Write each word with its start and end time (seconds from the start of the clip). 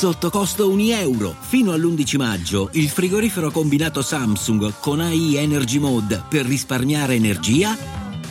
sotto 0.00 0.30
costo 0.30 0.70
1 0.70 0.94
euro. 0.94 1.36
Fino 1.38 1.72
all'11 1.72 2.16
maggio 2.16 2.70
il 2.72 2.88
frigorifero 2.88 3.50
combinato 3.50 4.00
Samsung 4.00 4.72
con 4.80 4.98
AI 4.98 5.36
Energy 5.36 5.76
Mode 5.76 6.22
per 6.26 6.46
risparmiare 6.46 7.16
energia 7.16 7.76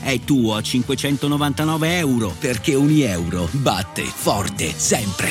è 0.01 0.19
tuo 0.21 0.55
a 0.55 0.63
599 0.63 1.97
euro 1.99 2.33
perché 2.39 2.73
ogni 2.73 3.01
euro 3.01 3.47
batte 3.51 4.01
forte 4.01 4.71
sempre. 4.75 5.29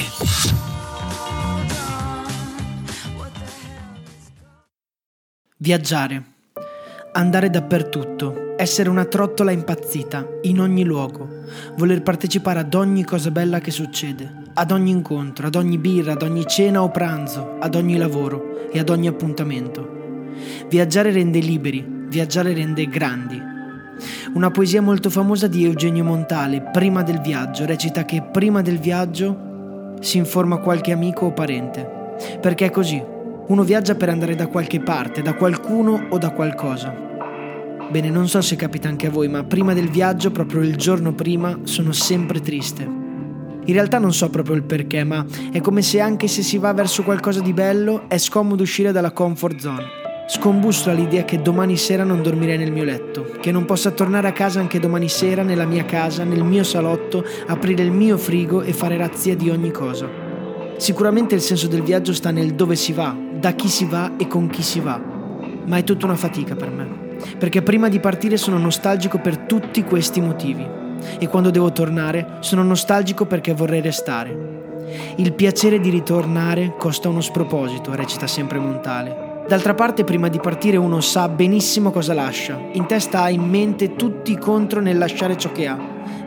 Viaggiare. 5.57 6.23
Andare 7.15 7.51
dappertutto. 7.51 8.55
Essere 8.57 8.89
una 8.89 9.07
trottola 9.07 9.51
impazzita, 9.51 10.25
in 10.43 10.61
ogni 10.61 10.85
luogo. 10.85 11.29
Voler 11.77 12.01
partecipare 12.03 12.61
ad 12.61 12.75
ogni 12.75 13.03
cosa 13.03 13.33
bella 13.33 13.59
che 13.59 13.73
succede. 13.73 14.48
Ad 14.61 14.73
ogni 14.73 14.91
incontro, 14.91 15.47
ad 15.47 15.55
ogni 15.55 15.79
birra, 15.79 16.15
ad 16.15 16.23
ogni 16.23 16.45
cena 16.45 16.83
o 16.83 16.91
pranzo, 16.91 17.59
ad 17.61 17.77
ogni 17.77 17.97
lavoro 17.97 18.69
e 18.73 18.81
ad 18.81 18.89
ogni 18.89 19.07
appuntamento. 19.07 19.89
Viaggiare 20.69 21.13
rende 21.13 21.39
liberi, 21.39 21.87
viaggiare 22.09 22.53
rende 22.53 22.89
grandi. 22.89 23.41
Una 24.35 24.51
poesia 24.51 24.83
molto 24.83 25.11
famosa 25.11 25.47
di 25.47 25.65
Eugenio 25.65 26.03
Montale, 26.03 26.61
Prima 26.73 27.05
del 27.05 27.21
viaggio, 27.21 27.67
recita 27.67 28.05
che 28.05 28.21
prima 28.21 28.61
del 28.61 28.81
viaggio 28.81 29.95
si 30.01 30.17
informa 30.17 30.57
qualche 30.57 30.91
amico 30.91 31.27
o 31.27 31.33
parente. 31.33 32.17
Perché 32.41 32.67
è 32.67 32.71
così. 32.71 33.01
Uno 33.47 33.63
viaggia 33.63 33.95
per 33.95 34.09
andare 34.09 34.35
da 34.35 34.49
qualche 34.49 34.81
parte, 34.81 35.23
da 35.23 35.35
qualcuno 35.35 36.09
o 36.11 36.19
da 36.19 36.31
qualcosa. 36.31 36.93
Bene, 37.93 38.11
non 38.11 38.27
so 38.27 38.41
se 38.41 38.57
capita 38.57 38.89
anche 38.89 39.07
a 39.07 39.11
voi, 39.11 39.29
ma 39.29 39.45
prima 39.45 39.73
del 39.73 39.89
viaggio, 39.89 40.33
proprio 40.33 40.63
il 40.63 40.75
giorno 40.75 41.13
prima, 41.13 41.61
sono 41.63 41.93
sempre 41.93 42.41
triste. 42.41 42.98
In 43.69 43.75
realtà 43.75 43.99
non 43.99 44.15
so 44.15 44.31
proprio 44.31 44.57
il 44.57 44.63
perché, 44.63 45.05
ma 45.05 45.27
è 45.53 45.61
come 45.61 45.83
se 45.83 46.01
anche 46.01 46.27
se 46.27 46.43
si 46.43 46.57
va 46.57 46.73
verso 46.73 47.03
qualcosa 47.03 47.41
di 47.41 47.53
bello, 47.53 48.09
è 48.09 48.17
scomodo 48.17 48.63
uscire 48.63 48.93
dalla 48.93 49.11
comfort 49.11 49.59
zone. 49.59 49.85
Scombusto 50.27 50.89
all'idea 50.89 51.25
che 51.25 51.43
domani 51.43 51.77
sera 51.77 52.03
non 52.03 52.23
dormirei 52.23 52.57
nel 52.57 52.73
mio 52.73 52.85
letto, 52.85 53.31
che 53.41 53.53
non 53.53 53.67
possa 53.67 53.91
tornare 53.91 54.27
a 54.27 54.33
casa 54.33 54.59
anche 54.59 54.81
domani 54.81 55.11
sera 55.11 55.43
nella 55.43 55.67
mia 55.67 55.85
casa, 55.85 56.25
nel 56.25 56.45
mio 56.45 56.65
salotto, 56.65 57.23
aprire 57.47 57.83
il 57.83 57.91
mio 57.91 58.17
frigo 58.17 58.63
e 58.63 58.73
fare 58.73 58.97
razzia 58.97 59.37
di 59.37 59.51
ogni 59.51 59.71
cosa. 59.71 60.09
Sicuramente 60.79 61.35
il 61.35 61.43
senso 61.43 61.69
del 61.69 61.83
viaggio 61.83 62.15
sta 62.15 62.31
nel 62.31 62.55
dove 62.55 62.75
si 62.75 62.95
va, 62.95 63.15
da 63.39 63.53
chi 63.53 63.69
si 63.69 63.85
va 63.85 64.13
e 64.17 64.27
con 64.27 64.49
chi 64.49 64.63
si 64.63 64.81
va, 64.81 64.99
ma 65.67 65.77
è 65.77 65.85
tutta 65.85 66.07
una 66.07 66.17
fatica 66.17 66.57
per 66.57 66.71
me, 66.71 66.89
perché 67.39 67.61
prima 67.61 67.91
di 67.91 68.01
partire 68.01 68.39
sono 68.39 68.57
nostalgico 68.57 69.19
per 69.19 69.37
tutti 69.37 69.85
questi 69.85 70.23
motivi 70.23 70.78
e 71.19 71.29
quando 71.29 71.51
devo 71.51 71.73
tornare 71.73 72.37
sono 72.41 72.63
nostalgico 72.63 73.27
perché 73.27 73.55
vorrei 73.55 73.81
restare. 73.81 74.57
Il 75.17 75.33
piacere 75.35 75.81
di 75.81 75.91
ritornare 75.91 76.75
costa 76.79 77.09
uno 77.09 77.21
sproposito, 77.21 77.95
recita 77.95 78.27
sempre 78.27 78.59
Montale. 78.59 79.27
D'altra 79.49 79.75
parte, 79.75 80.05
prima 80.05 80.29
di 80.29 80.39
partire 80.39 80.77
uno 80.77 81.01
sa 81.01 81.29
benissimo 81.29 81.91
cosa 81.91 82.13
lascia, 82.13 82.61
in 82.73 82.85
testa 82.87 83.23
ha 83.23 83.31
in 83.31 83.49
mente 83.49 83.97
tutti 83.97 84.33
i 84.33 84.39
contro 84.39 84.81
nel 84.81 84.99
lasciare 84.99 85.39
ciò 85.39 85.53
che 85.53 85.67
ha, 85.67 85.79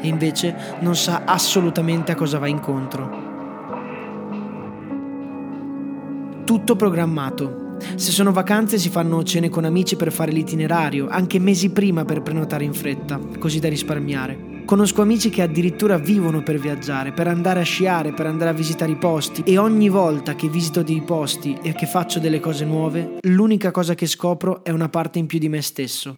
e 0.02 0.08
invece 0.08 0.56
non 0.80 0.96
sa 0.96 1.22
assolutamente 1.26 2.12
a 2.12 2.16
cosa 2.16 2.40
va 2.40 2.48
incontro. 2.48 3.30
Tutto 6.44 6.76
programmato. 6.76 7.78
Se 7.96 8.12
sono 8.12 8.32
vacanze 8.32 8.80
si 8.80 8.90
fanno 8.90 9.24
cene 9.24 9.50
con 9.50 9.66
amici 9.66 9.96
per 9.96 10.12
fare 10.12 10.32
l'itinerario, 10.32 11.08
anche 11.08 11.40
mesi 11.40 11.70
prima 11.70 12.04
per 12.06 12.22
prenotare 12.24 12.64
in 12.64 12.74
fretta, 12.74 13.20
così 13.40 13.60
da 13.60 13.70
risparmiare. 13.70 14.51
Conosco 14.66 15.02
amici 15.02 15.30
che 15.30 15.42
addirittura 15.42 15.98
vivono 15.98 16.44
per 16.44 16.58
viaggiare, 16.58 17.12
per 17.12 17.28
andare 17.28 17.60
a 17.60 17.64
sciare, 17.64 18.14
per 18.14 18.26
andare 18.26 18.52
a 18.52 18.54
visitare 18.54 18.92
i 18.92 18.96
posti 18.96 19.44
e 19.46 19.58
ogni 19.58 19.90
volta 19.90 20.36
che 20.36 20.48
visito 20.48 20.82
dei 20.82 21.02
posti 21.02 21.58
e 21.62 21.74
che 21.74 21.86
faccio 21.86 22.20
delle 22.20 22.40
cose 22.40 22.64
nuove, 22.64 23.18
l'unica 23.22 23.72
cosa 23.72 23.96
che 23.96 24.06
scopro 24.06 24.64
è 24.64 24.70
una 24.70 24.88
parte 24.88 25.20
in 25.20 25.26
più 25.26 25.40
di 25.40 25.50
me 25.50 25.62
stesso. 25.62 26.18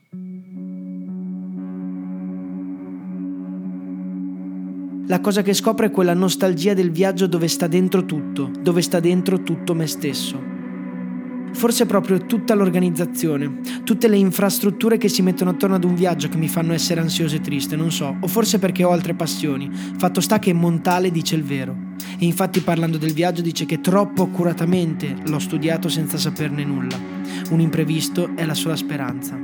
La 5.07 5.19
cosa 5.19 5.41
che 5.41 5.53
scopro 5.53 5.85
è 5.85 5.91
quella 5.91 6.13
nostalgia 6.13 6.73
del 6.73 6.91
viaggio 6.91 7.27
dove 7.27 7.47
sta 7.47 7.67
dentro 7.67 8.05
tutto, 8.05 8.51
dove 8.61 8.81
sta 8.81 8.99
dentro 8.99 9.41
tutto 9.43 9.73
me 9.73 9.87
stesso. 9.87 10.52
Forse 11.53 11.85
proprio 11.85 12.25
tutta 12.25 12.55
l'organizzazione, 12.55 13.59
tutte 13.83 14.07
le 14.07 14.17
infrastrutture 14.17 14.97
che 14.97 15.07
si 15.07 15.21
mettono 15.21 15.51
attorno 15.51 15.75
ad 15.75 15.83
un 15.83 15.95
viaggio 15.95 16.27
che 16.27 16.37
mi 16.37 16.47
fanno 16.47 16.73
essere 16.73 16.99
ansioso 16.99 17.35
e 17.35 17.41
triste, 17.41 17.75
non 17.75 17.91
so, 17.91 18.17
o 18.19 18.27
forse 18.27 18.59
perché 18.59 18.83
ho 18.83 18.91
altre 18.91 19.13
passioni. 19.13 19.69
Fatto 19.97 20.19
sta 20.19 20.39
che 20.39 20.51
Montale 20.51 21.11
dice 21.11 21.35
il 21.35 21.43
vero. 21.43 21.75
E 22.19 22.25
infatti 22.25 22.59
parlando 22.59 22.97
del 22.97 23.13
viaggio 23.13 23.41
dice 23.41 23.65
che 23.65 23.79
troppo 23.79 24.23
accuratamente 24.23 25.15
l'ho 25.25 25.39
studiato 25.39 25.89
senza 25.89 26.17
saperne 26.17 26.65
nulla. 26.65 26.97
Un 27.49 27.59
imprevisto 27.59 28.31
è 28.35 28.45
la 28.45 28.53
sola 28.53 28.75
speranza. 28.75 29.39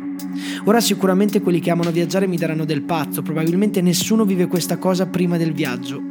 Ora 0.66 0.82
sicuramente 0.82 1.42
quelli 1.42 1.60
che 1.60 1.72
amano 1.72 1.92
viaggiare 1.92 2.28
mi 2.28 2.38
daranno 2.38 2.66
del 2.66 2.82
pazzo, 2.82 3.22
probabilmente 3.22 3.82
nessuno 3.82 4.26
vive 4.26 4.48
questa 4.48 4.78
cosa 4.78 5.08
prima 5.08 5.38
del 5.38 5.54
viaggio, 5.54 6.02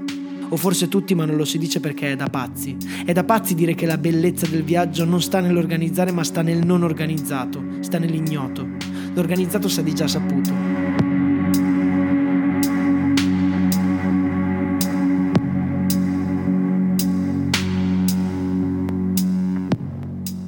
o 0.48 0.56
forse 0.56 0.88
tutti 0.88 1.14
ma 1.14 1.24
non 1.24 1.36
lo 1.36 1.44
si 1.44 1.58
dice 1.58 1.80
perché 1.80 2.12
è 2.12 2.16
da 2.16 2.28
pazzi. 2.28 2.76
È 3.04 3.12
da 3.12 3.24
pazzi 3.24 3.54
dire 3.54 3.74
che 3.74 3.86
la 3.86 3.98
bellezza 3.98 4.46
del 4.46 4.62
viaggio 4.62 5.04
non 5.04 5.20
sta 5.20 5.40
nell'organizzare 5.40 6.12
ma 6.12 6.24
sta 6.24 6.42
nel 6.42 6.64
non 6.64 6.82
organizzato, 6.82 7.62
sta 7.80 7.98
nell'ignoto. 7.98 8.66
L'organizzato 9.14 9.68
sa 9.68 9.82
di 9.82 9.94
già 9.94 10.06
saputo. 10.06 10.88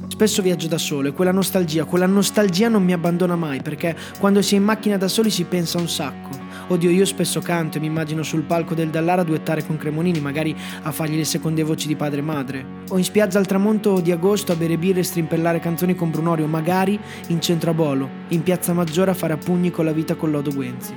Spesso 0.08 0.42
viaggio 0.42 0.68
da 0.68 0.76
solo 0.76 1.08
e 1.08 1.12
quella 1.12 1.32
nostalgia, 1.32 1.86
quella 1.86 2.04
nostalgia 2.04 2.68
non 2.68 2.84
mi 2.84 2.92
abbandona 2.92 3.36
mai 3.36 3.62
perché 3.62 3.96
quando 4.18 4.42
si 4.42 4.54
è 4.54 4.58
in 4.58 4.64
macchina 4.64 4.98
da 4.98 5.08
soli 5.08 5.30
si 5.30 5.44
pensa 5.44 5.78
un 5.78 5.88
sacco. 5.88 6.39
Oddio, 6.70 6.90
io 6.90 7.04
spesso 7.04 7.40
canto 7.40 7.78
e 7.78 7.80
mi 7.80 7.88
immagino 7.88 8.22
sul 8.22 8.42
palco 8.42 8.74
del 8.74 8.90
Dallara 8.90 9.22
a 9.22 9.24
duettare 9.24 9.66
con 9.66 9.76
Cremonini, 9.76 10.20
magari 10.20 10.54
a 10.82 10.92
fargli 10.92 11.16
le 11.16 11.24
seconde 11.24 11.64
voci 11.64 11.88
di 11.88 11.96
padre 11.96 12.20
e 12.20 12.22
madre. 12.22 12.64
O 12.90 12.96
in 12.96 13.02
spiaggia 13.02 13.40
al 13.40 13.46
tramonto 13.46 13.98
di 13.98 14.12
agosto 14.12 14.52
a 14.52 14.54
bere 14.54 14.78
birre 14.78 15.00
e 15.00 15.02
strimpellare 15.02 15.58
canzoni 15.58 15.96
con 15.96 16.12
Brunorio, 16.12 16.46
magari 16.46 16.96
in 17.26 17.40
centro 17.40 17.70
a 17.70 17.74
Bolo, 17.74 18.08
in 18.28 18.44
piazza 18.44 18.72
Maggiore 18.72 19.10
a 19.10 19.14
fare 19.14 19.32
a 19.32 19.36
pugni 19.36 19.72
con 19.72 19.84
la 19.84 19.92
vita 19.92 20.14
con 20.14 20.30
Lodo 20.30 20.52
Guenzi. 20.54 20.94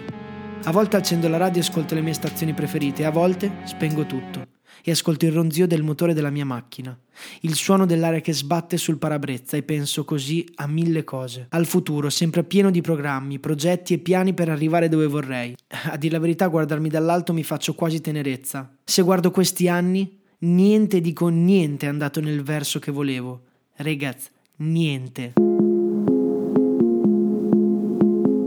A 0.66 0.72
volte 0.72 0.96
accendo 0.96 1.28
la 1.28 1.38
radio 1.38 1.60
e 1.60 1.66
ascolto 1.66 1.96
le 1.96 2.02
mie 2.02 2.14
stazioni 2.14 2.54
preferite, 2.54 3.04
a 3.04 3.10
volte 3.10 3.52
spengo 3.64 4.06
tutto 4.06 4.53
e 4.84 4.92
ascolto 4.92 5.26
il 5.26 5.32
ronzio 5.32 5.68
del 5.68 5.84
motore 5.84 6.14
della 6.14 6.30
mia 6.30 6.46
macchina, 6.46 6.98
il 7.42 7.56
suono 7.56 7.86
dell'aria 7.86 8.22
che 8.22 8.34
sbatte 8.34 8.78
sul 8.78 8.98
parabrezza 8.98 9.58
e 9.58 9.64
penso 9.64 10.06
così 10.06 10.46
a 10.56 10.68
mille 10.68 11.04
cose, 11.04 11.48
al 11.50 11.66
futuro 11.66 12.10
sempre 12.10 12.44
pieno 12.44 12.72
di 12.72 12.82
programmi, 12.82 13.40
progetti 13.40 13.94
e 13.94 14.00
piani 14.00 14.34
per 14.34 14.50
arrivare 14.50 14.90
dove 14.90 15.08
vorrei. 15.08 15.56
A 15.92 15.98
dire 15.98 16.14
la 16.14 16.20
verità, 16.20 16.48
guardarmi 16.48 16.90
dall'alto 16.90 17.34
mi 17.34 17.44
faccio 17.44 17.76
quasi 17.76 18.02
tenerezza. 18.02 18.76
Se 18.84 19.02
guardo 19.02 19.32
questi 19.32 19.68
anni, 19.68 20.20
niente 20.40 21.02
dico 21.02 21.28
niente 21.28 21.86
è 21.86 21.90
andato 21.90 22.22
nel 22.22 22.42
verso 22.42 22.80
che 22.80 22.92
volevo. 22.92 23.42
Ragazzi, 23.76 24.30
niente. 24.58 25.34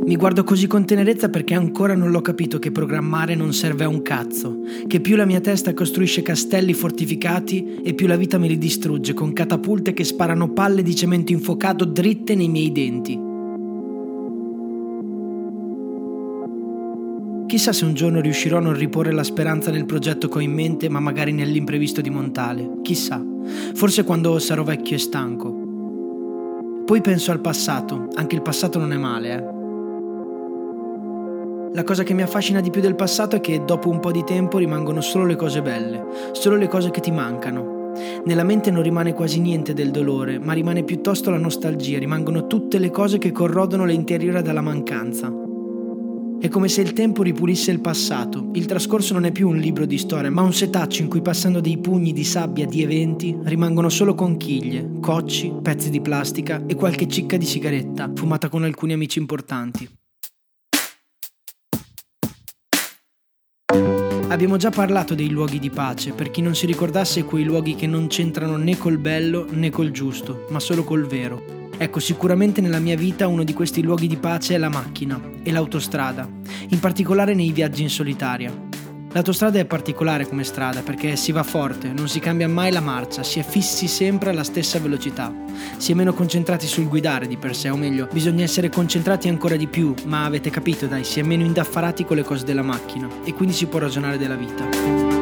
Mi 0.06 0.15
guardo 0.15 0.44
così 0.44 0.69
con 0.69 0.87
tenerezza 0.87 1.28
perché 1.28 1.55
ancora 1.55 1.97
non 1.97 2.12
l'ho 2.12 2.21
capito 2.21 2.61
che 2.61 2.71
programmare 2.71 3.34
non 3.34 3.53
serve 3.53 3.83
a 3.83 3.89
un 3.89 4.03
cazzo, 4.03 4.61
che 4.87 5.00
più 5.00 5.17
la 5.17 5.25
mia 5.25 5.41
testa 5.41 5.75
costruisce 5.75 6.22
castelli 6.22 6.75
fortificati 6.75 7.81
e 7.83 7.93
più 7.93 8.06
la 8.06 8.15
vita 8.15 8.39
me 8.39 8.47
li 8.47 8.56
distrugge 8.56 9.15
con 9.15 9.33
catapulte 9.33 9.94
che 9.94 10.05
sparano 10.05 10.53
palle 10.53 10.84
di 10.84 10.94
cemento 10.94 11.33
infuocato 11.33 11.84
dritte 11.84 12.37
nei 12.37 12.49
miei 12.49 12.71
denti. 12.71 13.21
Chissà 17.49 17.73
se 17.73 17.84
un 17.84 17.94
giorno 17.94 18.21
riuscirò 18.21 18.59
a 18.59 18.61
non 18.61 18.77
riporre 18.77 19.11
la 19.11 19.25
speranza 19.25 19.73
nel 19.73 19.87
progetto 19.87 20.28
che 20.28 20.38
ho 20.38 20.41
in 20.41 20.53
mente, 20.53 20.88
ma 20.88 21.00
magari 21.00 21.33
nell'imprevisto 21.33 22.00
di 22.00 22.11
Montale. 22.11 22.78
Chissà, 22.83 23.20
forse 23.75 24.05
quando 24.05 24.38
sarò 24.38 24.62
vecchio 24.62 24.94
e 24.94 25.00
stanco. 25.00 25.64
Poi 26.85 27.00
penso 27.00 27.32
al 27.32 27.41
passato, 27.41 28.06
anche 28.14 28.37
il 28.37 28.43
passato 28.43 28.79
non 28.79 28.93
è 28.93 28.97
male, 28.97 29.35
eh. 29.35 29.56
La 31.76 31.84
cosa 31.84 32.05
che 32.05 32.14
mi 32.14 32.23
affascina 32.23 32.62
di 32.62 32.70
più 32.70 32.81
del 32.81 32.94
passato 32.94 33.37
è 33.37 33.40
che 33.43 33.62
dopo 33.62 33.90
un 33.90 34.00
po' 34.00 34.11
di 34.11 34.25
tempo 34.25 34.56
rimangono 34.56 35.02
solo 35.02 35.26
le 35.26 35.37
cose 35.37 35.61
belle, 35.61 36.06
solo 36.32 36.56
le 36.56 36.69
cose 36.69 36.90
che 36.90 37.00
ti 37.00 37.11
mancano. 37.11 37.93
Nella 38.25 38.44
mente 38.44 38.70
non 38.70 38.82
rimane 38.82 39.12
quasi 39.12 39.40
niente 39.40 39.75
del 39.75 39.90
dolore, 39.90 40.38
ma 40.38 40.55
rimane 40.55 40.84
piuttosto 40.84 41.28
la 41.28 41.37
nostalgia, 41.37 41.99
rimangono 41.99 42.46
tutte 42.46 42.78
le 42.78 42.90
cose 42.90 43.19
che 43.19 43.31
corrodono 43.31 43.84
l'interiore 43.84 44.40
dalla 44.40 44.62
mancanza. 44.62 45.31
È 46.40 46.49
come 46.49 46.69
se 46.69 46.81
il 46.81 46.94
tempo 46.94 47.23
ripulisse 47.23 47.73
il 47.73 47.82
passato. 47.82 48.49
Il 48.55 48.64
trascorso 48.64 49.12
non 49.12 49.26
è 49.26 49.31
più 49.31 49.46
un 49.46 49.58
libro 49.58 49.84
di 49.84 49.99
storia, 49.99 50.31
ma 50.31 50.40
un 50.40 50.55
setaccio 50.55 51.02
in 51.02 51.08
cui 51.08 51.20
passando 51.20 51.61
dei 51.61 51.76
pugni 51.76 52.14
di 52.14 52.25
sabbia 52.25 52.64
di 52.64 52.82
eventi 52.82 53.37
rimangono 53.43 53.90
solo 53.90 54.14
conchiglie, 54.14 54.93
cocci, 54.99 55.52
pezzi 55.61 55.90
di 55.90 56.00
plastica 56.00 56.64
e 56.67 56.75
qualche 56.75 57.06
cicca 57.06 57.37
di 57.37 57.44
sigaretta, 57.44 58.11
fumata 58.14 58.49
con 58.49 58.64
alcuni 58.64 58.94
amici 58.94 59.19
importanti. 59.19 59.87
Abbiamo 64.29 64.57
già 64.59 64.71
parlato 64.71 65.15
dei 65.15 65.29
luoghi 65.29 65.59
di 65.59 65.71
pace, 65.71 66.13
per 66.13 66.31
chi 66.31 66.41
non 66.41 66.55
si 66.55 66.67
ricordasse 66.67 67.25
quei 67.25 67.43
luoghi 67.43 67.75
che 67.75 67.87
non 67.87 68.07
c'entrano 68.07 68.57
né 68.57 68.77
col 68.77 68.99
bello 68.99 69.47
né 69.51 69.71
col 69.71 69.91
giusto, 69.91 70.47
ma 70.51 70.61
solo 70.61 70.85
col 70.85 71.07
vero. 71.07 71.71
Ecco, 71.77 72.01
sicuramente 72.01 72.61
nella 72.61 72.79
mia 72.79 72.97
vita 72.97 73.27
uno 73.27 73.45
di 73.45 73.53
questi 73.53 73.83
luoghi 73.83 74.07
di 74.07 74.17
pace 74.17 74.55
è 74.55 74.59
la 74.59 74.69
macchina 74.69 75.21
e 75.43 75.51
l'autostrada, 75.51 76.29
in 76.69 76.81
particolare 76.81 77.35
nei 77.35 77.51
viaggi 77.51 77.83
in 77.83 77.91
solitaria. 77.91 78.66
L'autostrada 79.17 79.59
è 79.59 79.65
particolare 79.65 80.29
come 80.29 80.45
strada 80.45 80.83
perché 80.83 81.17
si 81.17 81.33
va 81.33 81.43
forte, 81.43 81.91
non 81.91 82.07
si 82.07 82.21
cambia 82.21 82.51
mai 82.51 82.71
la 82.71 82.81
marcia, 82.81 83.23
si 83.23 83.39
è 83.39 83.43
fissi 83.43 83.89
sempre 83.89 84.29
alla 84.29 84.45
stessa 84.45 84.79
velocità. 84.79 85.33
Si 85.79 85.93
è 85.93 85.95
meno 85.95 86.13
concentrati 86.13 86.67
sul 86.67 86.87
guidare 86.87 87.27
di 87.27 87.39
per 87.39 87.57
sé, 87.57 87.71
o 87.71 87.79
meglio, 87.79 88.11
bisogna 88.13 88.45
essere 88.45 88.69
concentrati 88.69 89.29
ancora 89.29 89.57
di 89.57 89.69
più, 89.69 89.95
ma 90.05 90.27
avete 90.27 90.51
capito 90.51 90.87
dai, 90.87 91.03
si 91.03 91.19
è 91.19 91.23
meno 91.23 91.47
indaffarati 91.47 92.05
con 92.05 92.17
le 92.17 92.25
cose 92.25 92.45
della 92.45 92.61
macchina 92.61 93.09
e 93.25 93.33
quindi 93.33 93.55
si 93.55 93.65
può 93.65 93.79
ragionare 93.79 94.19
della 94.19 94.37
vita. 94.37 95.16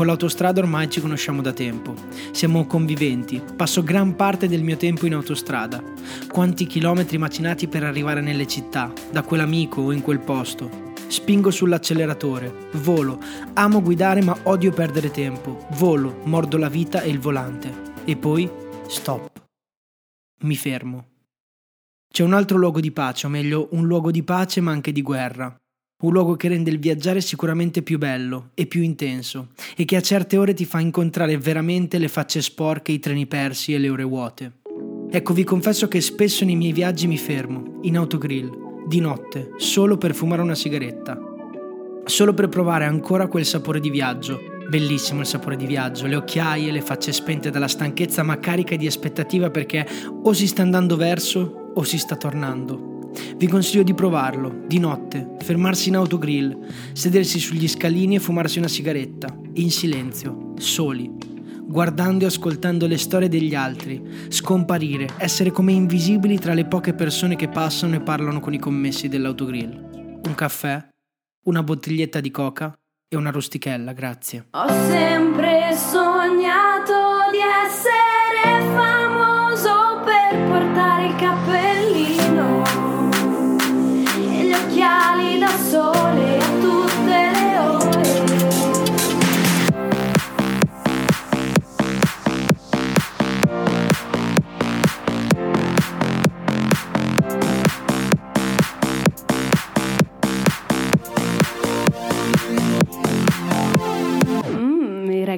Con 0.00 0.08
l'autostrada 0.08 0.62
ormai 0.62 0.88
ci 0.88 0.98
conosciamo 0.98 1.42
da 1.42 1.52
tempo. 1.52 1.94
Siamo 2.32 2.64
conviventi. 2.64 3.38
Passo 3.54 3.82
gran 3.82 4.16
parte 4.16 4.48
del 4.48 4.62
mio 4.62 4.78
tempo 4.78 5.04
in 5.04 5.12
autostrada. 5.12 5.82
Quanti 6.26 6.66
chilometri 6.66 7.18
macinati 7.18 7.68
per 7.68 7.84
arrivare 7.84 8.22
nelle 8.22 8.46
città, 8.46 8.90
da 9.12 9.22
quell'amico 9.22 9.82
o 9.82 9.92
in 9.92 10.00
quel 10.00 10.20
posto. 10.20 10.94
Spingo 11.06 11.50
sull'acceleratore, 11.50 12.70
volo, 12.76 13.20
amo 13.52 13.82
guidare 13.82 14.22
ma 14.22 14.34
odio 14.44 14.72
perdere 14.72 15.10
tempo. 15.10 15.66
Volo, 15.72 16.20
mordo 16.24 16.56
la 16.56 16.70
vita 16.70 17.02
e 17.02 17.10
il 17.10 17.18
volante. 17.18 17.70
E 18.06 18.16
poi 18.16 18.50
stop. 18.88 19.30
Mi 20.44 20.56
fermo. 20.56 21.08
C'è 22.10 22.24
un 22.24 22.32
altro 22.32 22.56
luogo 22.56 22.80
di 22.80 22.90
pace, 22.90 23.26
o 23.26 23.28
meglio, 23.28 23.68
un 23.72 23.86
luogo 23.86 24.10
di 24.10 24.22
pace 24.22 24.62
ma 24.62 24.70
anche 24.70 24.92
di 24.92 25.02
guerra 25.02 25.59
un 26.00 26.12
luogo 26.12 26.36
che 26.36 26.48
rende 26.48 26.70
il 26.70 26.78
viaggiare 26.78 27.20
sicuramente 27.20 27.82
più 27.82 27.98
bello 27.98 28.50
e 28.54 28.66
più 28.66 28.82
intenso 28.82 29.48
e 29.76 29.84
che 29.84 29.96
a 29.96 30.00
certe 30.00 30.36
ore 30.36 30.54
ti 30.54 30.64
fa 30.64 30.80
incontrare 30.80 31.36
veramente 31.36 31.98
le 31.98 32.08
facce 32.08 32.40
sporche, 32.40 32.92
i 32.92 32.98
treni 32.98 33.26
persi 33.26 33.74
e 33.74 33.78
le 33.78 33.88
ore 33.90 34.04
vuote. 34.04 34.52
Ecco, 35.10 35.32
vi 35.32 35.44
confesso 35.44 35.88
che 35.88 36.00
spesso 36.00 36.44
nei 36.44 36.56
miei 36.56 36.72
viaggi 36.72 37.06
mi 37.06 37.18
fermo, 37.18 37.80
in 37.82 37.96
autogrill, 37.96 38.86
di 38.86 39.00
notte, 39.00 39.50
solo 39.56 39.98
per 39.98 40.14
fumare 40.14 40.40
una 40.40 40.54
sigaretta, 40.54 41.18
solo 42.04 42.32
per 42.32 42.48
provare 42.48 42.84
ancora 42.84 43.26
quel 43.26 43.44
sapore 43.44 43.80
di 43.80 43.90
viaggio. 43.90 44.40
Bellissimo 44.68 45.20
il 45.20 45.26
sapore 45.26 45.56
di 45.56 45.66
viaggio, 45.66 46.06
le 46.06 46.14
occhiaie, 46.14 46.70
le 46.70 46.80
facce 46.80 47.12
spente 47.12 47.50
dalla 47.50 47.66
stanchezza 47.66 48.22
ma 48.22 48.38
cariche 48.38 48.76
di 48.76 48.86
aspettativa 48.86 49.50
perché 49.50 49.84
o 50.22 50.32
si 50.32 50.46
sta 50.46 50.62
andando 50.62 50.96
verso 50.96 51.72
o 51.74 51.82
si 51.82 51.98
sta 51.98 52.14
tornando. 52.14 52.89
Vi 53.36 53.46
consiglio 53.46 53.82
di 53.82 53.94
provarlo, 53.94 54.64
di 54.66 54.78
notte, 54.78 55.36
fermarsi 55.40 55.88
in 55.88 55.96
autogrill, 55.96 56.66
sedersi 56.92 57.38
sugli 57.38 57.68
scalini 57.68 58.16
e 58.16 58.20
fumarsi 58.20 58.58
una 58.58 58.68
sigaretta, 58.68 59.34
in 59.54 59.70
silenzio, 59.70 60.52
soli, 60.58 61.10
guardando 61.64 62.24
e 62.24 62.26
ascoltando 62.26 62.86
le 62.86 62.98
storie 62.98 63.28
degli 63.28 63.54
altri, 63.54 64.02
scomparire, 64.28 65.08
essere 65.18 65.50
come 65.50 65.72
invisibili 65.72 66.38
tra 66.38 66.54
le 66.54 66.66
poche 66.66 66.94
persone 66.94 67.36
che 67.36 67.48
passano 67.48 67.94
e 67.94 68.00
parlano 68.00 68.40
con 68.40 68.52
i 68.52 68.58
commessi 68.58 69.08
dell'autogrill. 69.08 70.20
Un 70.24 70.34
caffè, 70.34 70.88
una 71.44 71.62
bottiglietta 71.62 72.20
di 72.20 72.30
coca 72.30 72.76
e 73.08 73.16
una 73.16 73.30
rustichella, 73.30 73.92
grazie. 73.92 74.46
Ho 74.50 74.68
sempre 74.68 75.74
sognato 75.76 76.09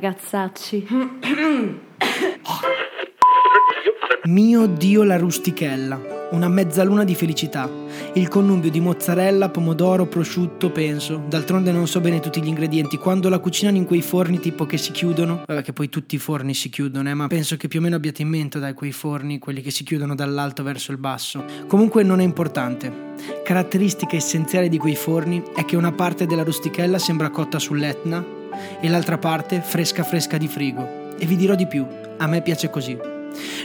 ragazzacci. 0.03 0.85
Mio 4.25 4.67
Dio 4.67 5.05
la 5.05 5.17
rustichella 5.17 6.11
una 6.33 6.49
mezzaluna 6.49 7.05
di 7.05 7.15
felicità. 7.15 7.71
Il 8.15 8.29
connubio 8.29 8.71
di 8.71 8.81
mozzarella, 8.81 9.51
pomodoro, 9.51 10.07
prosciutto, 10.07 10.71
penso. 10.71 11.23
D'altronde 11.29 11.73
non 11.73 11.87
so 11.87 12.01
bene 12.01 12.21
tutti 12.21 12.43
gli 12.43 12.47
ingredienti. 12.47 12.97
Quando 12.97 13.29
la 13.29 13.39
cucinano 13.39 13.77
in 13.77 13.85
quei 13.85 14.01
forni 14.01 14.41
tipo 14.41 14.65
che 14.65 14.79
si 14.79 14.93
chiudono, 14.93 15.43
vabbè 15.47 15.61
che 15.61 15.75
poi 15.75 15.91
tutti 15.91 16.15
i 16.15 16.19
forni 16.19 16.55
si 16.55 16.71
chiudono, 16.71 17.11
eh, 17.11 17.15
ma 17.15 17.27
penso 17.27 17.59
che 17.59 17.69
più 17.69 17.81
o 17.81 17.83
meno 17.83 17.97
abbiate 17.97 18.23
in 18.23 18.29
mente 18.29 18.59
dai 18.59 18.73
quei 18.73 18.93
forni, 18.93 19.39
quelli 19.39 19.61
che 19.61 19.71
si 19.71 19.85
chiudono 19.85 20.15
dall'alto 20.15 20.63
verso 20.63 20.91
il 20.91 20.97
basso. 20.97 21.45
Comunque 21.67 22.03
non 22.03 22.21
è 22.21 22.25
importante. 22.25 23.11
Caratteristica 23.45 24.17
essenziale 24.17 24.71
di 24.71 24.79
quei 24.79 24.97
forni 24.97 25.43
è 25.55 25.67
che 25.67 25.77
una 25.77 25.93
parte 25.93 26.25
della 26.25 26.45
rustichella 26.45 26.99
sembra 26.99 27.29
cotta 27.29 27.59
sull'Etna 27.59 28.41
e 28.81 28.89
l'altra 28.89 29.19
parte 29.19 29.61
fresca 29.61 30.03
fresca 30.03 30.39
di 30.39 30.49
frigo. 30.49 31.17
E 31.19 31.27
vi 31.27 31.37
dirò 31.37 31.55
di 31.55 31.67
più, 31.67 31.87
a 32.19 32.27
me 32.27 32.43
piace 32.43 32.71
così. 32.71 32.99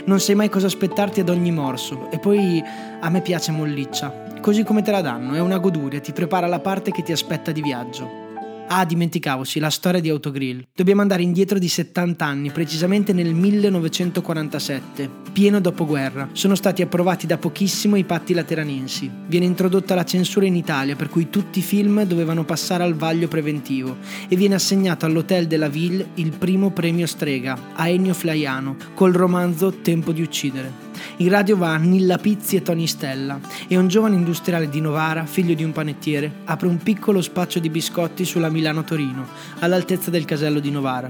Non 0.06 0.20
sai 0.20 0.34
mai 0.34 0.48
cosa 0.48 0.66
aspettarti 0.66 1.20
ad 1.20 1.28
ogni 1.28 1.50
morso 1.50 2.10
e 2.10 2.18
poi 2.18 2.62
a 3.00 3.08
me 3.10 3.20
piace 3.20 3.52
molliccia. 3.52 4.26
Così 4.40 4.62
come 4.62 4.82
te 4.82 4.90
la 4.90 5.00
danno, 5.00 5.34
è 5.34 5.40
una 5.40 5.58
goduria, 5.58 6.00
ti 6.00 6.12
prepara 6.12 6.46
la 6.46 6.60
parte 6.60 6.90
che 6.90 7.02
ti 7.02 7.12
aspetta 7.12 7.52
di 7.52 7.60
viaggio. 7.60 8.27
Ah, 8.70 8.84
dimenticavo, 8.84 9.44
sì, 9.44 9.60
la 9.60 9.70
storia 9.70 9.98
di 9.98 10.10
Autogrill. 10.10 10.62
Dobbiamo 10.74 11.00
andare 11.00 11.22
indietro 11.22 11.58
di 11.58 11.68
70 11.68 12.24
anni, 12.24 12.50
precisamente 12.50 13.14
nel 13.14 13.32
1947, 13.32 15.08
pieno 15.32 15.58
dopoguerra. 15.58 16.28
Sono 16.32 16.54
stati 16.54 16.82
approvati 16.82 17.26
da 17.26 17.38
pochissimo 17.38 17.96
i 17.96 18.04
patti 18.04 18.34
lateranensi. 18.34 19.10
Viene 19.26 19.46
introdotta 19.46 19.94
la 19.94 20.04
censura 20.04 20.44
in 20.44 20.54
Italia, 20.54 20.96
per 20.96 21.08
cui 21.08 21.30
tutti 21.30 21.60
i 21.60 21.62
film 21.62 22.04
dovevano 22.04 22.44
passare 22.44 22.84
al 22.84 22.94
vaglio 22.94 23.26
preventivo 23.26 23.96
e 24.28 24.36
viene 24.36 24.56
assegnato 24.56 25.06
all'Hotel 25.06 25.46
della 25.46 25.68
Ville 25.68 26.10
il 26.14 26.32
primo 26.32 26.70
premio 26.70 27.06
strega 27.06 27.58
a 27.74 27.88
Ennio 27.88 28.12
Flaiano 28.12 28.76
col 28.92 29.12
romanzo 29.12 29.76
Tempo 29.80 30.12
di 30.12 30.20
uccidere. 30.20 30.87
In 31.18 31.28
radio 31.28 31.56
va 31.56 31.76
Nilla 31.76 32.18
Pizzi 32.18 32.56
e 32.56 32.62
Tony 32.62 32.86
Stella 32.86 33.38
e 33.66 33.76
un 33.76 33.88
giovane 33.88 34.16
industriale 34.16 34.68
di 34.68 34.80
Novara, 34.80 35.26
figlio 35.26 35.54
di 35.54 35.64
un 35.64 35.72
panettiere, 35.72 36.32
apre 36.44 36.68
un 36.68 36.78
piccolo 36.78 37.20
spaccio 37.20 37.58
di 37.58 37.70
biscotti 37.70 38.24
sulla 38.24 38.48
Milano-Torino, 38.48 39.26
all'altezza 39.60 40.10
del 40.10 40.24
casello 40.24 40.60
di 40.60 40.70
Novara. 40.70 41.08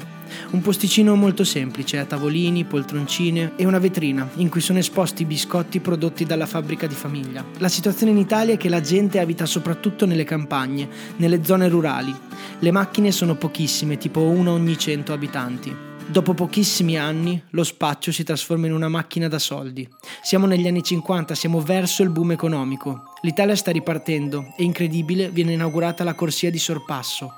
Un 0.51 0.61
posticino 0.61 1.15
molto 1.15 1.45
semplice, 1.45 1.99
a 1.99 2.05
tavolini, 2.05 2.65
poltroncine 2.65 3.53
e 3.57 3.65
una 3.65 3.79
vetrina 3.79 4.29
in 4.37 4.49
cui 4.49 4.61
sono 4.61 4.79
esposti 4.79 5.23
i 5.23 5.27
biscotti 5.27 5.81
prodotti 5.81 6.25
dalla 6.25 6.47
fabbrica 6.47 6.87
di 6.87 6.95
famiglia. 6.95 7.45
La 7.59 7.69
situazione 7.69 8.13
in 8.13 8.19
Italia 8.19 8.55
è 8.55 8.59
che 8.59 8.69
la 8.69 8.81
gente 8.81 9.19
abita 9.19 9.47
soprattutto 9.47 10.07
nelle 10.07 10.25
campagne, 10.25 10.89
nelle 11.17 11.45
zone 11.45 11.69
rurali. 11.69 12.15
Le 12.59 12.71
macchine 12.71 13.13
sono 13.13 13.37
pochissime, 13.37 13.99
tipo 13.99 14.21
una 14.21 14.51
ogni 14.51 14.77
100 14.77 15.13
abitanti. 15.13 15.88
Dopo 16.11 16.33
pochissimi 16.33 16.97
anni 16.97 17.41
lo 17.51 17.63
spaccio 17.63 18.13
si 18.13 18.25
trasforma 18.25 18.67
in 18.67 18.73
una 18.73 18.89
macchina 18.89 19.29
da 19.29 19.39
soldi. 19.39 19.87
Siamo 20.23 20.47
negli 20.47 20.67
anni 20.67 20.83
50, 20.83 21.35
siamo 21.35 21.61
verso 21.61 22.03
il 22.03 22.09
boom 22.09 22.33
economico. 22.33 23.13
L'Italia 23.21 23.55
sta 23.55 23.71
ripartendo 23.71 24.55
e 24.57 24.65
incredibile 24.65 25.29
viene 25.29 25.53
inaugurata 25.53 26.05
la 26.05 26.15
corsia 26.15 26.51
di 26.51 26.59
sorpasso. 26.59 27.33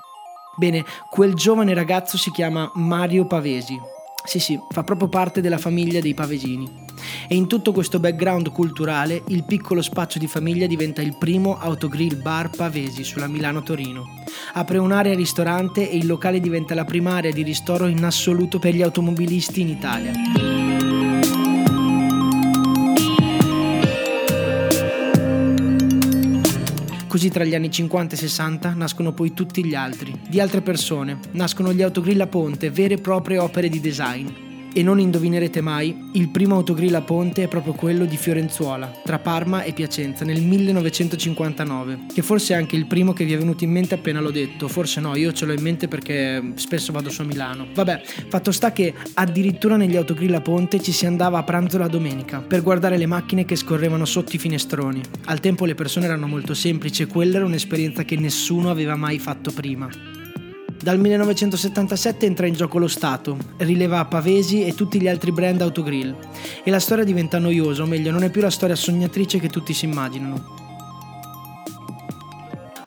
Bene, 0.55 0.85
quel 1.09 1.33
giovane 1.33 1.73
ragazzo 1.73 2.17
si 2.17 2.31
chiama 2.31 2.71
Mario 2.75 3.27
Pavesi. 3.27 3.77
Sì, 4.23 4.39
sì, 4.39 4.59
fa 4.69 4.83
proprio 4.83 5.07
parte 5.07 5.41
della 5.41 5.57
famiglia 5.57 5.99
dei 5.99 6.13
Pavesini. 6.13 6.89
E 7.27 7.35
in 7.35 7.47
tutto 7.47 7.71
questo 7.71 7.99
background 7.99 8.51
culturale, 8.51 9.23
il 9.27 9.43
piccolo 9.43 9.81
spazio 9.81 10.19
di 10.19 10.27
famiglia 10.27 10.67
diventa 10.67 11.01
il 11.01 11.15
primo 11.17 11.57
autogrill 11.57 12.21
bar 12.21 12.49
Pavesi 12.49 13.03
sulla 13.03 13.27
Milano-Torino. 13.27 14.05
Apre 14.53 14.77
un'area 14.77 15.15
ristorante 15.15 15.89
e 15.89 15.97
il 15.97 16.05
locale 16.05 16.39
diventa 16.39 16.75
la 16.75 16.85
prima 16.85 17.15
area 17.15 17.31
di 17.31 17.43
ristoro 17.43 17.87
in 17.87 18.03
assoluto 18.03 18.59
per 18.59 18.75
gli 18.75 18.81
automobilisti 18.81 19.61
in 19.61 19.69
Italia. 19.69 20.60
Così 27.11 27.27
tra 27.27 27.43
gli 27.43 27.53
anni 27.53 27.69
50 27.69 28.15
e 28.15 28.17
60 28.17 28.73
nascono 28.73 29.11
poi 29.11 29.33
tutti 29.33 29.65
gli 29.65 29.75
altri, 29.75 30.17
di 30.29 30.39
altre 30.39 30.61
persone, 30.61 31.19
nascono 31.31 31.73
gli 31.73 31.81
autogrill 31.81 32.21
a 32.21 32.27
ponte, 32.27 32.69
vere 32.69 32.93
e 32.93 33.01
proprie 33.01 33.37
opere 33.37 33.67
di 33.67 33.81
design. 33.81 34.50
E 34.73 34.83
non 34.83 35.01
indovinerete 35.01 35.59
mai, 35.59 36.09
il 36.13 36.29
primo 36.29 36.55
autogrill 36.55 36.93
a 36.93 37.01
ponte 37.01 37.43
è 37.43 37.47
proprio 37.49 37.73
quello 37.73 38.05
di 38.05 38.15
Fiorenzuola, 38.15 39.01
tra 39.03 39.19
Parma 39.19 39.63
e 39.63 39.73
Piacenza, 39.73 40.23
nel 40.23 40.41
1959, 40.41 42.05
che 42.13 42.21
forse 42.21 42.53
è 42.53 42.57
anche 42.57 42.77
il 42.77 42.85
primo 42.85 43.11
che 43.11 43.25
vi 43.25 43.33
è 43.33 43.37
venuto 43.37 43.65
in 43.65 43.71
mente 43.71 43.95
appena 43.95 44.21
l'ho 44.21 44.31
detto, 44.31 44.69
forse 44.69 45.01
no, 45.01 45.13
io 45.17 45.33
ce 45.33 45.45
l'ho 45.45 45.51
in 45.51 45.61
mente 45.61 45.89
perché 45.89 46.53
spesso 46.55 46.93
vado 46.93 47.09
su 47.09 47.19
a 47.19 47.25
Milano. 47.25 47.67
Vabbè, 47.73 48.01
fatto 48.29 48.53
sta 48.53 48.71
che 48.71 48.93
addirittura 49.15 49.75
negli 49.75 49.97
autogrill 49.97 50.35
a 50.35 50.41
ponte 50.41 50.81
ci 50.81 50.93
si 50.93 51.05
andava 51.05 51.39
a 51.39 51.43
pranzo 51.43 51.77
la 51.77 51.89
domenica, 51.89 52.39
per 52.39 52.61
guardare 52.61 52.97
le 52.97 53.07
macchine 53.07 53.43
che 53.43 53.57
scorrevano 53.57 54.05
sotto 54.05 54.37
i 54.37 54.39
finestroni. 54.39 55.01
Al 55.25 55.41
tempo 55.41 55.65
le 55.65 55.75
persone 55.75 56.05
erano 56.05 56.27
molto 56.27 56.53
semplici 56.53 57.01
e 57.01 57.07
quella 57.07 57.35
era 57.35 57.45
un'esperienza 57.45 58.03
che 58.03 58.15
nessuno 58.15 58.69
aveva 58.69 58.95
mai 58.95 59.19
fatto 59.19 59.51
prima. 59.51 60.20
Dal 60.81 60.97
1977 60.97 62.25
entra 62.25 62.47
in 62.47 62.55
gioco 62.55 62.79
lo 62.79 62.87
Stato, 62.87 63.37
rileva 63.57 64.03
Pavesi 64.05 64.65
e 64.65 64.73
tutti 64.73 64.99
gli 64.99 65.07
altri 65.07 65.31
brand 65.31 65.61
autogrill 65.61 66.15
e 66.63 66.71
la 66.71 66.79
storia 66.79 67.03
diventa 67.03 67.37
noiosa, 67.37 67.83
o 67.83 67.85
meglio 67.85 68.09
non 68.09 68.23
è 68.23 68.31
più 68.31 68.41
la 68.41 68.49
storia 68.49 68.75
sognatrice 68.75 69.37
che 69.37 69.49
tutti 69.49 69.73
si 69.75 69.85
immaginano. 69.85 70.60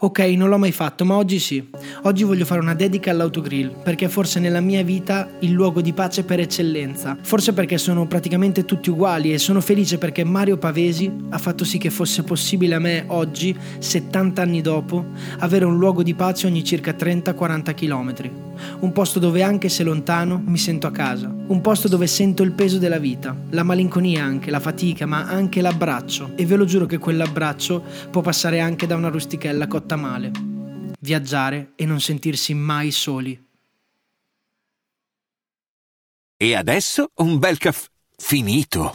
Ok, 0.04 0.18
non 0.18 0.50
l'ho 0.50 0.58
mai 0.58 0.70
fatto, 0.70 1.06
ma 1.06 1.16
oggi 1.16 1.38
sì. 1.38 1.66
Oggi 2.02 2.24
voglio 2.24 2.44
fare 2.44 2.60
una 2.60 2.74
dedica 2.74 3.10
all'autogrill, 3.10 3.82
perché 3.82 4.10
forse 4.10 4.38
nella 4.38 4.60
mia 4.60 4.82
vita 4.82 5.30
il 5.38 5.50
luogo 5.50 5.80
di 5.80 5.94
pace 5.94 6.24
per 6.24 6.40
eccellenza. 6.40 7.16
Forse 7.22 7.54
perché 7.54 7.78
sono 7.78 8.06
praticamente 8.06 8.66
tutti 8.66 8.90
uguali 8.90 9.32
e 9.32 9.38
sono 9.38 9.62
felice 9.62 9.96
perché 9.96 10.22
Mario 10.22 10.58
Pavesi 10.58 11.10
ha 11.30 11.38
fatto 11.38 11.64
sì 11.64 11.78
che 11.78 11.88
fosse 11.88 12.22
possibile 12.22 12.74
a 12.74 12.80
me 12.80 13.04
oggi, 13.06 13.56
70 13.78 14.42
anni 14.42 14.60
dopo, 14.60 15.06
avere 15.38 15.64
un 15.64 15.78
luogo 15.78 16.02
di 16.02 16.12
pace 16.12 16.48
ogni 16.48 16.62
circa 16.62 16.92
30-40 16.92 17.74
km. 17.74 18.43
Un 18.80 18.92
posto 18.92 19.18
dove 19.18 19.42
anche 19.42 19.68
se 19.68 19.82
lontano 19.82 20.42
mi 20.44 20.58
sento 20.58 20.86
a 20.86 20.90
casa. 20.90 21.28
Un 21.28 21.60
posto 21.60 21.88
dove 21.88 22.06
sento 22.06 22.42
il 22.42 22.52
peso 22.52 22.78
della 22.78 22.98
vita, 22.98 23.36
la 23.50 23.62
malinconia 23.62 24.24
anche, 24.24 24.50
la 24.50 24.60
fatica, 24.60 25.06
ma 25.06 25.24
anche 25.24 25.60
l'abbraccio. 25.60 26.32
E 26.36 26.46
ve 26.46 26.56
lo 26.56 26.64
giuro 26.64 26.86
che 26.86 26.98
quell'abbraccio 26.98 27.82
può 28.10 28.20
passare 28.20 28.60
anche 28.60 28.86
da 28.86 28.96
una 28.96 29.08
rustichella 29.08 29.66
cotta 29.66 29.96
male. 29.96 30.30
Viaggiare 31.00 31.72
e 31.76 31.84
non 31.86 32.00
sentirsi 32.00 32.54
mai 32.54 32.90
soli. 32.90 33.42
E 36.36 36.54
adesso 36.54 37.10
un 37.16 37.38
bel 37.38 37.58
caffè 37.58 37.88
finito. 38.16 38.92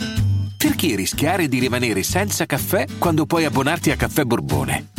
Perché 0.58 0.96
rischiare 0.96 1.48
di 1.48 1.60
rimanere 1.60 2.04
senza 2.04 2.46
caffè 2.46 2.86
quando 2.98 3.25
puoi 3.25 3.46
abbonarti 3.46 3.92
a 3.92 3.96
Caffè 3.96 4.24
Borbone? 4.24 4.99